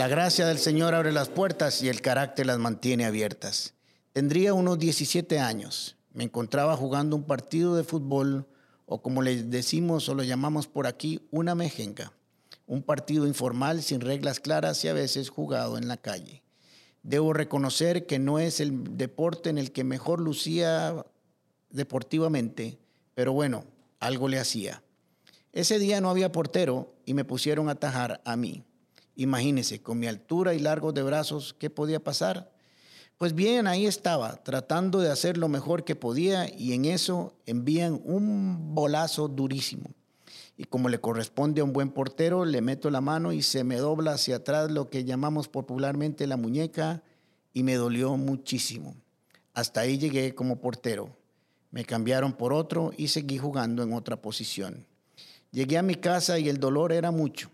La 0.00 0.08
gracia 0.08 0.46
del 0.46 0.56
Señor 0.56 0.94
abre 0.94 1.12
las 1.12 1.28
puertas 1.28 1.82
y 1.82 1.90
el 1.90 2.00
carácter 2.00 2.46
las 2.46 2.58
mantiene 2.58 3.04
abiertas. 3.04 3.74
Tendría 4.14 4.54
unos 4.54 4.78
17 4.78 5.38
años. 5.38 5.98
Me 6.14 6.24
encontraba 6.24 6.74
jugando 6.74 7.16
un 7.16 7.24
partido 7.24 7.76
de 7.76 7.84
fútbol 7.84 8.46
o 8.86 9.02
como 9.02 9.20
le 9.20 9.42
decimos 9.42 10.08
o 10.08 10.14
lo 10.14 10.22
llamamos 10.22 10.68
por 10.68 10.86
aquí, 10.86 11.20
una 11.30 11.54
mejenga. 11.54 12.14
Un 12.66 12.82
partido 12.82 13.26
informal 13.26 13.82
sin 13.82 14.00
reglas 14.00 14.40
claras 14.40 14.82
y 14.86 14.88
a 14.88 14.94
veces 14.94 15.28
jugado 15.28 15.76
en 15.76 15.86
la 15.86 15.98
calle. 15.98 16.42
Debo 17.02 17.34
reconocer 17.34 18.06
que 18.06 18.18
no 18.18 18.38
es 18.38 18.60
el 18.60 18.96
deporte 18.96 19.50
en 19.50 19.58
el 19.58 19.70
que 19.70 19.84
mejor 19.84 20.18
lucía 20.18 21.04
deportivamente, 21.68 22.78
pero 23.14 23.34
bueno, 23.34 23.66
algo 23.98 24.28
le 24.28 24.38
hacía. 24.38 24.82
Ese 25.52 25.78
día 25.78 26.00
no 26.00 26.08
había 26.08 26.32
portero 26.32 26.94
y 27.04 27.12
me 27.12 27.26
pusieron 27.26 27.68
a 27.68 27.72
atajar 27.72 28.22
a 28.24 28.36
mí. 28.36 28.64
Imagínese, 29.16 29.82
con 29.82 29.98
mi 29.98 30.06
altura 30.06 30.54
y 30.54 30.58
largos 30.58 30.94
de 30.94 31.02
brazos, 31.02 31.54
¿qué 31.58 31.70
podía 31.70 32.02
pasar? 32.02 32.50
Pues 33.18 33.34
bien, 33.34 33.66
ahí 33.66 33.86
estaba, 33.86 34.42
tratando 34.42 35.00
de 35.00 35.10
hacer 35.10 35.36
lo 35.36 35.48
mejor 35.48 35.84
que 35.84 35.94
podía 35.94 36.48
y 36.56 36.72
en 36.72 36.86
eso 36.86 37.34
envían 37.44 38.00
un 38.04 38.74
bolazo 38.74 39.28
durísimo. 39.28 39.90
Y 40.56 40.64
como 40.64 40.88
le 40.88 41.00
corresponde 41.00 41.60
a 41.60 41.64
un 41.64 41.74
buen 41.74 41.90
portero, 41.90 42.46
le 42.46 42.62
meto 42.62 42.88
la 42.90 43.02
mano 43.02 43.32
y 43.32 43.42
se 43.42 43.62
me 43.62 43.76
dobla 43.76 44.12
hacia 44.12 44.36
atrás 44.36 44.70
lo 44.70 44.88
que 44.88 45.04
llamamos 45.04 45.48
popularmente 45.48 46.26
la 46.26 46.38
muñeca 46.38 47.02
y 47.52 47.62
me 47.62 47.74
dolió 47.74 48.16
muchísimo. 48.16 48.94
Hasta 49.52 49.80
ahí 49.80 49.98
llegué 49.98 50.34
como 50.34 50.60
portero. 50.60 51.14
Me 51.70 51.84
cambiaron 51.84 52.32
por 52.32 52.52
otro 52.52 52.90
y 52.96 53.08
seguí 53.08 53.38
jugando 53.38 53.82
en 53.82 53.92
otra 53.92 54.16
posición. 54.20 54.86
Llegué 55.50 55.78
a 55.78 55.82
mi 55.82 55.96
casa 55.96 56.38
y 56.38 56.48
el 56.48 56.58
dolor 56.58 56.92
era 56.92 57.10
mucho. 57.10 57.50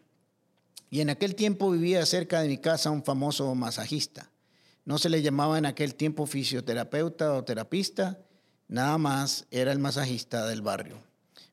Y 0.96 1.02
en 1.02 1.10
aquel 1.10 1.34
tiempo 1.34 1.70
vivía 1.70 2.06
cerca 2.06 2.40
de 2.40 2.48
mi 2.48 2.56
casa 2.56 2.90
un 2.90 3.04
famoso 3.04 3.54
masajista. 3.54 4.30
No 4.86 4.96
se 4.96 5.10
le 5.10 5.20
llamaba 5.20 5.58
en 5.58 5.66
aquel 5.66 5.94
tiempo 5.94 6.24
fisioterapeuta 6.24 7.34
o 7.34 7.44
terapista, 7.44 8.18
nada 8.66 8.96
más 8.96 9.44
era 9.50 9.72
el 9.72 9.78
masajista 9.78 10.46
del 10.46 10.62
barrio. 10.62 10.96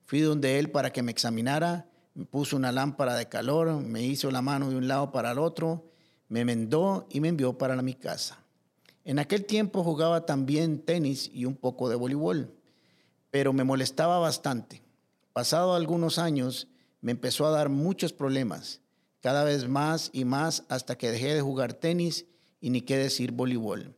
Fui 0.05 0.21
donde 0.21 0.59
él 0.59 0.71
para 0.71 0.93
que 0.93 1.03
me 1.03 1.11
examinara, 1.11 1.89
me 2.13 2.23
puso 2.23 2.55
una 2.55 2.71
lámpara 2.71 3.15
de 3.15 3.27
calor, 3.27 3.81
me 3.81 4.01
hizo 4.03 4.31
la 4.31 4.41
mano 4.41 4.69
de 4.69 4.77
un 4.77 4.87
lado 4.87 5.11
para 5.11 5.33
el 5.33 5.39
otro, 5.39 5.91
me 6.29 6.45
mendó 6.45 7.05
y 7.09 7.19
me 7.19 7.27
envió 7.27 7.57
para 7.57 7.75
mi 7.81 7.95
casa. 7.95 8.39
En 9.03 9.19
aquel 9.19 9.43
tiempo 9.43 9.83
jugaba 9.83 10.25
también 10.25 10.79
tenis 10.79 11.29
y 11.33 11.43
un 11.43 11.57
poco 11.57 11.89
de 11.89 11.97
voleibol, 11.97 12.49
pero 13.29 13.51
me 13.51 13.65
molestaba 13.65 14.19
bastante. 14.19 14.81
Pasado 15.33 15.75
algunos 15.75 16.17
años, 16.17 16.69
me 17.01 17.11
empezó 17.11 17.45
a 17.45 17.51
dar 17.51 17.67
muchos 17.67 18.13
problemas, 18.13 18.79
cada 19.23 19.45
vez 19.45 19.69
más 19.69 20.09
y 20.11 20.25
más 20.25 20.65
hasta 20.67 20.97
que 20.97 21.09
dejé 21.09 21.33
de 21.33 21.39
jugar 21.39 21.73
tenis 21.73 22.25
y 22.59 22.71
ni 22.71 22.81
qué 22.81 22.97
decir 22.97 23.31
voleibol. 23.31 23.95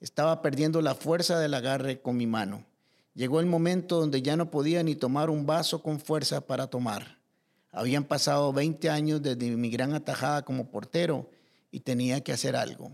Estaba 0.00 0.40
perdiendo 0.40 0.80
la 0.82 0.94
fuerza 0.94 1.40
del 1.40 1.54
agarre 1.54 2.00
con 2.00 2.16
mi 2.16 2.28
mano. 2.28 2.64
Llegó 3.12 3.40
el 3.40 3.46
momento 3.46 3.98
donde 3.98 4.22
ya 4.22 4.36
no 4.36 4.52
podía 4.52 4.84
ni 4.84 4.94
tomar 4.94 5.30
un 5.30 5.46
vaso 5.46 5.82
con 5.82 5.98
fuerza 5.98 6.46
para 6.46 6.68
tomar. 6.68 7.18
Habían 7.72 8.04
pasado 8.04 8.52
20 8.52 8.88
años 8.88 9.20
desde 9.20 9.50
mi 9.56 9.68
gran 9.68 9.94
atajada 9.94 10.44
como 10.44 10.70
portero 10.70 11.28
y 11.72 11.80
tenía 11.80 12.22
que 12.22 12.32
hacer 12.32 12.54
algo. 12.54 12.92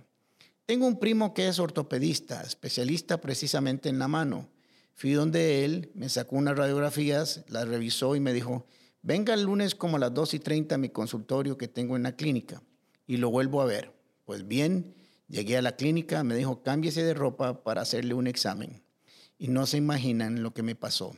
Tengo 0.65 0.87
un 0.87 0.99
primo 0.99 1.35
que 1.35 1.49
es 1.49 1.59
ortopedista, 1.59 2.41
especialista 2.41 3.21
precisamente 3.21 3.91
en 3.91 3.99
la 3.99 4.09
mano. 4.09 4.49
Fui 4.95 5.13
donde 5.13 5.67
él, 5.67 5.91
me 5.95 6.09
sacó 6.09 6.37
unas 6.37 6.57
radiografías, 6.57 7.45
las 7.49 7.69
revisó 7.69 8.17
y 8.17 8.21
me 8.21 8.33
dijo, 8.33 8.65
venga 9.05 9.35
el 9.35 9.43
lunes 9.43 9.75
como 9.75 9.97
a 9.99 10.01
las 10.01 10.15
2 10.15 10.35
y 10.35 10.39
30 10.41 10.75
a 10.75 10.79
mi 10.79 10.89
consultorio 10.89 11.57
que 11.57 11.69
tengo 11.69 11.95
en 11.95 12.03
la 12.03 12.17
clínica 12.17 12.63
y 13.07 13.19
lo 13.19 13.31
vuelvo 13.31 13.61
a 13.61 13.67
ver. 13.67 13.95
Pues 14.25 14.49
bien, 14.49 14.95
llegué 15.29 15.59
a 15.59 15.63
la 15.63 15.77
clínica, 15.77 16.25
me 16.25 16.35
dijo, 16.35 16.63
cámbiese 16.63 17.05
de 17.05 17.15
ropa 17.15 17.63
para 17.63 17.83
hacerle 17.83 18.15
un 18.15 18.27
examen. 18.27 18.83
Y 19.39 19.49
no 19.49 19.67
se 19.67 19.77
imaginan 19.77 20.43
lo 20.43 20.55
que 20.55 20.63
me 20.63 20.75
pasó. 20.75 21.15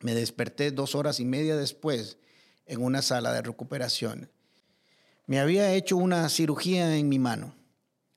Me 0.00 0.14
desperté 0.14 0.70
dos 0.70 0.94
horas 0.94 1.18
y 1.18 1.24
media 1.24 1.56
después 1.56 2.18
en 2.66 2.82
una 2.82 3.00
sala 3.00 3.32
de 3.32 3.40
recuperación. 3.40 4.30
Me 5.26 5.40
había 5.40 5.72
hecho 5.72 5.96
una 5.96 6.28
cirugía 6.28 6.94
en 6.96 7.08
mi 7.08 7.18
mano. 7.18 7.54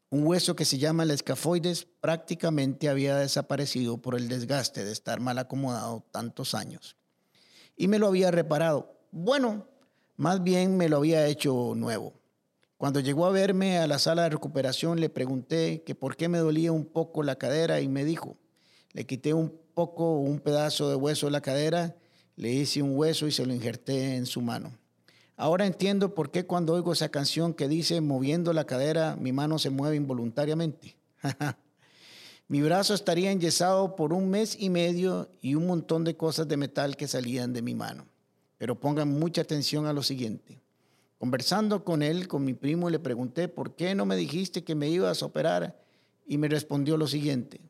Un 0.09 0.27
hueso 0.27 0.57
que 0.57 0.65
se 0.65 0.77
llama 0.77 1.03
el 1.03 1.11
escafoides 1.11 1.87
prácticamente 2.01 2.89
había 2.89 3.15
desaparecido 3.15 4.01
por 4.01 4.15
el 4.15 4.27
desgaste 4.27 4.83
de 4.83 4.91
estar 4.91 5.21
mal 5.21 5.37
acomodado 5.37 6.05
tantos 6.11 6.53
años. 6.53 6.97
Y 7.75 7.87
me 7.87 7.99
lo 7.99 8.07
había 8.07 8.31
reparado. 8.31 8.95
Bueno, 9.11 9.67
más 10.17 10.43
bien 10.43 10.77
me 10.77 10.89
lo 10.89 10.97
había 10.97 11.27
hecho 11.27 11.73
nuevo. 11.75 12.13
Cuando 12.77 12.99
llegó 12.99 13.25
a 13.25 13.31
verme 13.31 13.77
a 13.77 13.87
la 13.87 13.99
sala 13.99 14.23
de 14.23 14.29
recuperación 14.29 14.99
le 14.99 15.09
pregunté 15.09 15.83
que 15.83 15.93
por 15.93 16.15
qué 16.15 16.29
me 16.29 16.39
dolía 16.39 16.71
un 16.71 16.85
poco 16.85 17.21
la 17.21 17.35
cadera 17.35 17.79
y 17.79 17.87
me 17.87 18.05
dijo, 18.05 18.37
le 18.93 19.05
quité 19.05 19.33
un 19.33 19.53
poco, 19.73 20.17
un 20.17 20.39
pedazo 20.39 20.89
de 20.89 20.95
hueso 20.95 21.27
de 21.27 21.31
la 21.31 21.41
cadera, 21.41 21.95
le 22.35 22.51
hice 22.51 22.81
un 22.81 22.97
hueso 22.97 23.27
y 23.27 23.31
se 23.31 23.45
lo 23.45 23.53
injerté 23.53 24.15
en 24.15 24.25
su 24.25 24.41
mano. 24.41 24.71
Ahora 25.37 25.65
entiendo 25.65 26.13
por 26.13 26.31
qué 26.31 26.45
cuando 26.45 26.73
oigo 26.73 26.93
esa 26.93 27.09
canción 27.09 27.53
que 27.53 27.67
dice 27.67 28.01
moviendo 28.01 28.53
la 28.53 28.65
cadera, 28.65 29.15
mi 29.15 29.31
mano 29.31 29.59
se 29.59 29.69
mueve 29.69 29.95
involuntariamente. 29.95 30.95
mi 32.51 32.61
brazo 32.61 32.93
estaría 32.93 33.31
enyesado 33.31 33.95
por 33.95 34.11
un 34.11 34.29
mes 34.29 34.57
y 34.59 34.69
medio 34.69 35.29
y 35.41 35.55
un 35.55 35.67
montón 35.67 36.03
de 36.03 36.17
cosas 36.17 36.49
de 36.49 36.57
metal 36.57 36.97
que 36.97 37.07
salían 37.07 37.53
de 37.53 37.61
mi 37.61 37.75
mano. 37.75 38.05
Pero 38.57 38.77
pongan 38.77 39.07
mucha 39.07 39.43
atención 39.43 39.85
a 39.85 39.93
lo 39.93 40.03
siguiente. 40.03 40.59
Conversando 41.17 41.85
con 41.85 42.03
él, 42.03 42.27
con 42.27 42.43
mi 42.43 42.53
primo, 42.53 42.89
le 42.89 42.99
pregunté, 42.99 43.47
¿por 43.47 43.77
qué 43.77 43.95
no 43.95 44.05
me 44.05 44.17
dijiste 44.17 44.65
que 44.65 44.75
me 44.75 44.89
ibas 44.89 45.23
a 45.23 45.27
operar? 45.27 45.79
Y 46.27 46.37
me 46.37 46.49
respondió 46.49 46.97
lo 46.97 47.07
siguiente. 47.07 47.61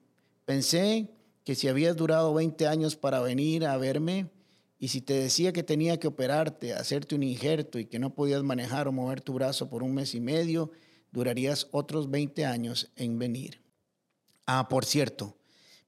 Pensé 0.45 1.11
que 1.43 1.53
si 1.53 1.67
habías 1.67 1.95
durado 1.95 2.33
20 2.33 2.65
años 2.65 2.95
para 2.95 3.19
venir 3.19 3.67
a 3.67 3.77
verme, 3.77 4.31
y 4.79 4.87
si 4.87 4.99
te 4.99 5.13
decía 5.13 5.53
que 5.53 5.61
tenía 5.61 5.99
que 5.99 6.07
operarte, 6.07 6.73
hacerte 6.73 7.13
un 7.13 7.21
injerto 7.21 7.77
y 7.77 7.85
que 7.85 7.99
no 7.99 8.15
podías 8.15 8.41
manejar 8.41 8.87
o 8.87 8.91
mover 8.91 9.21
tu 9.21 9.33
brazo 9.33 9.69
por 9.69 9.83
un 9.83 9.93
mes 9.93 10.15
y 10.15 10.19
medio, 10.19 10.71
durarías 11.11 11.67
otros 11.69 12.09
20 12.09 12.47
años 12.47 12.89
en 12.95 13.19
venir. 13.19 13.60
Ah, 14.45 14.67
por 14.69 14.85
cierto, 14.85 15.37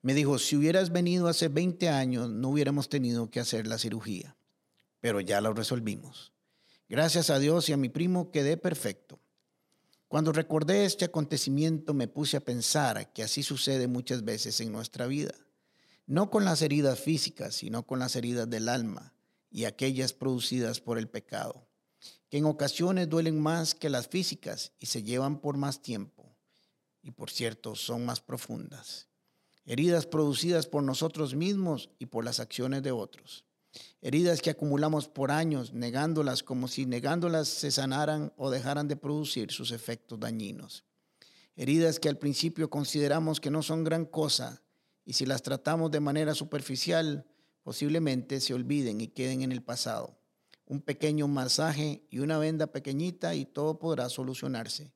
me 0.01 0.13
dijo, 0.13 0.39
si 0.39 0.55
hubieras 0.55 0.91
venido 0.91 1.27
hace 1.27 1.47
20 1.47 1.89
años, 1.89 2.29
no 2.29 2.49
hubiéramos 2.49 2.89
tenido 2.89 3.29
que 3.29 3.39
hacer 3.39 3.67
la 3.67 3.77
cirugía, 3.77 4.35
pero 4.99 5.19
ya 5.21 5.41
lo 5.41 5.53
resolvimos. 5.53 6.33
Gracias 6.89 7.29
a 7.29 7.39
Dios 7.39 7.69
y 7.69 7.73
a 7.73 7.77
mi 7.77 7.89
primo 7.89 8.31
quedé 8.31 8.57
perfecto. 8.57 9.19
Cuando 10.07 10.31
recordé 10.31 10.85
este 10.85 11.05
acontecimiento 11.05 11.93
me 11.93 12.07
puse 12.07 12.37
a 12.37 12.45
pensar 12.45 13.11
que 13.13 13.23
así 13.23 13.41
sucede 13.41 13.87
muchas 13.87 14.23
veces 14.23 14.61
en 14.61 14.71
nuestra 14.71 15.07
vida 15.07 15.33
no 16.05 16.29
con 16.29 16.45
las 16.45 16.61
heridas 16.61 16.99
físicas, 16.99 17.55
sino 17.55 17.85
con 17.85 17.99
las 17.99 18.15
heridas 18.15 18.49
del 18.49 18.69
alma 18.69 19.13
y 19.49 19.65
aquellas 19.65 20.13
producidas 20.13 20.81
por 20.81 20.97
el 20.97 21.07
pecado, 21.07 21.67
que 22.29 22.37
en 22.37 22.45
ocasiones 22.45 23.09
duelen 23.09 23.39
más 23.39 23.73
que 23.75 23.89
las 23.89 24.07
físicas 24.07 24.73
y 24.79 24.87
se 24.87 25.03
llevan 25.03 25.39
por 25.39 25.57
más 25.57 25.81
tiempo, 25.81 26.22
y 27.03 27.11
por 27.11 27.29
cierto 27.29 27.75
son 27.75 28.05
más 28.05 28.21
profundas. 28.21 29.07
Heridas 29.65 30.07
producidas 30.07 30.65
por 30.65 30.83
nosotros 30.83 31.35
mismos 31.35 31.89
y 31.99 32.07
por 32.07 32.25
las 32.25 32.39
acciones 32.39 32.81
de 32.81 32.91
otros. 32.91 33.45
Heridas 34.01 34.41
que 34.41 34.49
acumulamos 34.49 35.07
por 35.07 35.31
años, 35.31 35.73
negándolas 35.73 36.43
como 36.43 36.67
si 36.67 36.85
negándolas 36.85 37.47
se 37.47 37.71
sanaran 37.71 38.33
o 38.37 38.49
dejaran 38.49 38.87
de 38.87 38.95
producir 38.95 39.51
sus 39.51 39.71
efectos 39.71 40.19
dañinos. 40.19 40.83
Heridas 41.55 41.99
que 41.99 42.09
al 42.09 42.17
principio 42.17 42.69
consideramos 42.69 43.39
que 43.39 43.51
no 43.51 43.61
son 43.61 43.83
gran 43.83 44.05
cosa, 44.05 44.63
y 45.05 45.13
si 45.13 45.25
las 45.25 45.43
tratamos 45.43 45.91
de 45.91 45.99
manera 45.99 46.33
superficial, 46.33 47.25
posiblemente 47.63 48.39
se 48.41 48.53
olviden 48.53 49.01
y 49.01 49.07
queden 49.07 49.41
en 49.41 49.51
el 49.51 49.61
pasado. 49.61 50.17
Un 50.65 50.81
pequeño 50.81 51.27
masaje 51.27 52.05
y 52.09 52.19
una 52.19 52.37
venda 52.37 52.67
pequeñita 52.67 53.35
y 53.35 53.45
todo 53.45 53.79
podrá 53.79 54.09
solucionarse. 54.09 54.93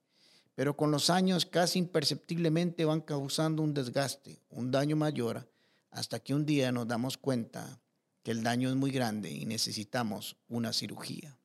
Pero 0.58 0.76
con 0.76 0.90
los 0.90 1.12
años 1.12 1.46
casi 1.46 1.78
imperceptiblemente 1.78 2.84
van 2.84 3.02
causando 3.02 3.62
un 3.62 3.76
desgaste, 3.76 4.42
un 4.50 4.72
daño 4.72 4.96
mayor, 4.96 5.48
hasta 5.92 6.20
que 6.20 6.34
un 6.34 6.48
día 6.48 6.72
nos 6.72 6.88
damos 6.88 7.16
cuenta 7.16 7.80
que 8.24 8.32
el 8.32 8.42
daño 8.42 8.68
es 8.68 8.76
muy 8.76 8.90
grande 8.90 9.30
y 9.30 9.46
necesitamos 9.46 10.36
una 10.48 10.74
cirugía. 10.74 11.38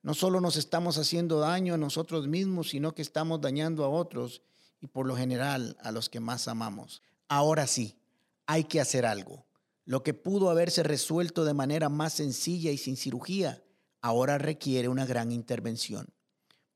No 0.00 0.14
solo 0.14 0.40
nos 0.40 0.56
estamos 0.56 0.96
haciendo 0.96 1.38
daño 1.38 1.74
a 1.74 1.76
nosotros 1.76 2.28
mismos, 2.28 2.70
sino 2.70 2.94
que 2.94 3.02
estamos 3.02 3.42
dañando 3.42 3.84
a 3.84 3.90
otros 3.90 4.40
y 4.80 4.86
por 4.86 5.04
lo 5.04 5.18
general 5.18 5.76
a 5.82 5.92
los 5.92 6.08
que 6.08 6.20
más 6.20 6.48
amamos. 6.48 7.02
Ahora 7.28 7.66
sí, 7.66 7.98
hay 8.46 8.64
que 8.64 8.80
hacer 8.80 9.04
algo. 9.04 9.44
Lo 9.84 10.02
que 10.02 10.14
pudo 10.14 10.48
haberse 10.48 10.82
resuelto 10.82 11.44
de 11.44 11.52
manera 11.52 11.90
más 11.90 12.14
sencilla 12.14 12.70
y 12.70 12.78
sin 12.78 12.96
cirugía, 12.96 13.62
ahora 14.00 14.38
requiere 14.38 14.88
una 14.88 15.04
gran 15.04 15.30
intervención. 15.30 16.08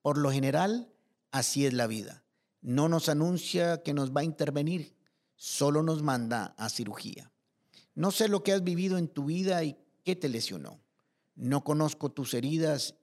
Por 0.02 0.18
lo 0.18 0.30
general, 0.30 0.89
así 1.30 1.66
es 1.66 1.72
la 1.72 1.86
vida. 1.86 2.24
No 2.62 2.88
nos 2.88 3.08
anuncia 3.08 3.82
que 3.82 3.94
nos 3.94 4.12
va 4.12 4.20
a 4.20 4.24
intervenir, 4.24 4.94
solo 5.36 5.82
nos 5.82 6.02
manda 6.02 6.54
a 6.58 6.68
cirugía. 6.68 7.30
No 7.94 8.10
sé 8.10 8.28
lo 8.28 8.42
que 8.42 8.52
has 8.52 8.62
vivido 8.62 8.98
en 8.98 9.08
tu 9.08 9.24
vida 9.26 9.64
y 9.64 9.76
qué 10.04 10.16
te 10.16 10.28
lesionó. 10.28 10.80
No 11.34 11.64
conozco 11.64 12.10
tus 12.10 12.34
heridas 12.34 12.94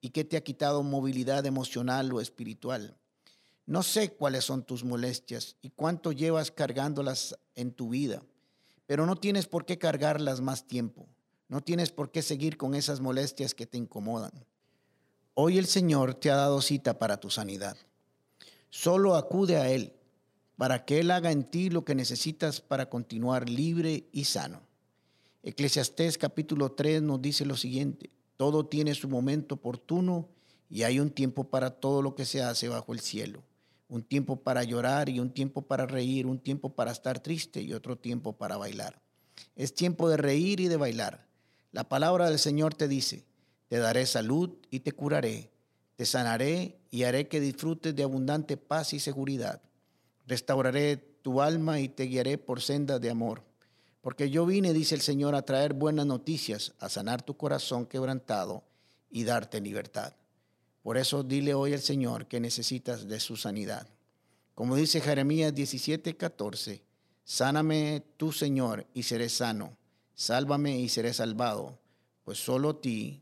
y 0.00 0.10
que 0.10 0.24
te 0.24 0.36
ha 0.36 0.44
quitado 0.44 0.82
movilidad 0.82 1.46
emocional 1.46 2.12
o 2.12 2.20
espiritual. 2.20 2.96
No 3.66 3.82
sé 3.82 4.12
cuáles 4.12 4.44
son 4.44 4.64
tus 4.64 4.84
molestias 4.84 5.56
y 5.62 5.70
cuánto 5.70 6.12
llevas 6.12 6.50
cargándolas 6.50 7.38
en 7.54 7.72
tu 7.72 7.90
vida, 7.90 8.22
pero 8.86 9.06
no 9.06 9.16
tienes 9.16 9.46
por 9.46 9.64
qué 9.64 9.78
cargarlas 9.78 10.40
más 10.40 10.66
tiempo. 10.66 11.06
No 11.48 11.60
tienes 11.60 11.90
por 11.92 12.10
qué 12.10 12.22
seguir 12.22 12.56
con 12.56 12.74
esas 12.74 13.00
molestias 13.00 13.54
que 13.54 13.66
te 13.66 13.78
incomodan. 13.78 14.32
Hoy 15.34 15.58
el 15.58 15.66
Señor 15.66 16.14
te 16.14 16.30
ha 16.30 16.36
dado 16.36 16.60
cita 16.60 16.98
para 16.98 17.18
tu 17.18 17.30
sanidad. 17.30 17.76
Solo 18.70 19.16
acude 19.16 19.56
a 19.56 19.70
Él 19.70 19.92
para 20.56 20.84
que 20.84 21.00
Él 21.00 21.10
haga 21.10 21.32
en 21.32 21.44
ti 21.44 21.70
lo 21.70 21.84
que 21.84 21.94
necesitas 21.94 22.60
para 22.60 22.88
continuar 22.88 23.48
libre 23.48 24.08
y 24.12 24.24
sano. 24.24 24.62
Eclesiastés 25.42 26.18
capítulo 26.18 26.72
3 26.72 27.02
nos 27.02 27.20
dice 27.20 27.44
lo 27.44 27.56
siguiente, 27.56 28.10
todo 28.36 28.66
tiene 28.66 28.94
su 28.94 29.08
momento 29.08 29.56
oportuno 29.56 30.28
y 30.70 30.84
hay 30.84 31.00
un 31.00 31.10
tiempo 31.10 31.44
para 31.44 31.70
todo 31.70 32.02
lo 32.02 32.14
que 32.14 32.24
se 32.24 32.42
hace 32.42 32.68
bajo 32.68 32.92
el 32.92 33.00
cielo 33.00 33.42
un 33.92 34.02
tiempo 34.02 34.36
para 34.36 34.64
llorar 34.64 35.10
y 35.10 35.20
un 35.20 35.28
tiempo 35.28 35.60
para 35.60 35.84
reír, 35.84 36.26
un 36.26 36.38
tiempo 36.38 36.74
para 36.74 36.92
estar 36.92 37.20
triste 37.20 37.60
y 37.60 37.74
otro 37.74 37.98
tiempo 37.98 38.32
para 38.32 38.56
bailar. 38.56 39.02
Es 39.54 39.74
tiempo 39.74 40.08
de 40.08 40.16
reír 40.16 40.60
y 40.60 40.68
de 40.68 40.78
bailar. 40.78 41.26
La 41.72 41.90
palabra 41.90 42.30
del 42.30 42.38
Señor 42.38 42.72
te 42.72 42.88
dice, 42.88 43.26
te 43.72 43.78
daré 43.78 44.04
salud 44.04 44.50
y 44.70 44.80
te 44.80 44.92
curaré, 44.92 45.50
te 45.96 46.04
sanaré 46.04 46.78
y 46.90 47.04
haré 47.04 47.26
que 47.26 47.40
disfrutes 47.40 47.96
de 47.96 48.02
abundante 48.02 48.58
paz 48.58 48.92
y 48.92 49.00
seguridad. 49.00 49.62
Restauraré 50.26 50.98
tu 50.98 51.40
alma 51.40 51.80
y 51.80 51.88
te 51.88 52.02
guiaré 52.02 52.36
por 52.36 52.60
sendas 52.60 53.00
de 53.00 53.08
amor. 53.08 53.42
Porque 54.02 54.28
yo 54.28 54.44
vine, 54.44 54.74
dice 54.74 54.94
el 54.94 55.00
Señor, 55.00 55.34
a 55.34 55.46
traer 55.46 55.72
buenas 55.72 56.04
noticias, 56.04 56.74
a 56.80 56.90
sanar 56.90 57.22
tu 57.22 57.38
corazón 57.38 57.86
quebrantado 57.86 58.62
y 59.10 59.24
darte 59.24 59.58
libertad. 59.58 60.12
Por 60.82 60.98
eso 60.98 61.22
dile 61.22 61.54
hoy 61.54 61.72
al 61.72 61.80
Señor 61.80 62.26
que 62.26 62.40
necesitas 62.40 63.08
de 63.08 63.20
su 63.20 63.38
sanidad. 63.38 63.88
Como 64.54 64.76
dice 64.76 65.00
Jeremías 65.00 65.54
17, 65.54 66.14
14, 66.18 66.82
sáname 67.24 68.04
tú, 68.18 68.32
Señor, 68.32 68.86
y 68.92 69.04
seré 69.04 69.30
sano. 69.30 69.78
Sálvame 70.14 70.78
y 70.78 70.90
seré 70.90 71.14
salvado, 71.14 71.78
pues 72.22 72.36
solo 72.36 72.68
a 72.68 72.80
ti 72.82 73.21